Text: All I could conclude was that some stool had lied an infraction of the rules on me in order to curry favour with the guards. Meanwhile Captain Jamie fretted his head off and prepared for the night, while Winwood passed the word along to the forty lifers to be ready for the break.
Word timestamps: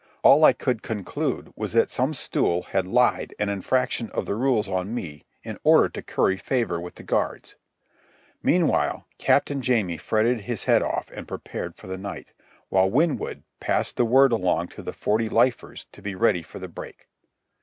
All 0.23 0.43
I 0.43 0.51
could 0.53 0.81
conclude 0.81 1.53
was 1.55 1.73
that 1.73 1.91
some 1.91 2.15
stool 2.15 2.63
had 2.63 2.87
lied 2.87 3.35
an 3.37 3.49
infraction 3.49 4.09
of 4.15 4.25
the 4.25 4.33
rules 4.33 4.67
on 4.67 4.95
me 4.95 5.25
in 5.43 5.59
order 5.63 5.89
to 5.89 6.01
curry 6.01 6.37
favour 6.37 6.81
with 6.81 6.95
the 6.95 7.03
guards. 7.03 7.55
Meanwhile 8.41 9.05
Captain 9.19 9.61
Jamie 9.61 9.97
fretted 9.97 10.41
his 10.41 10.63
head 10.63 10.81
off 10.81 11.11
and 11.11 11.27
prepared 11.27 11.75
for 11.75 11.85
the 11.85 11.99
night, 11.99 12.33
while 12.69 12.89
Winwood 12.89 13.43
passed 13.59 13.95
the 13.95 14.03
word 14.05 14.31
along 14.31 14.69
to 14.69 14.81
the 14.81 14.91
forty 14.93 15.29
lifers 15.29 15.85
to 15.91 16.01
be 16.01 16.15
ready 16.15 16.41
for 16.41 16.57
the 16.57 16.67
break. 16.67 17.07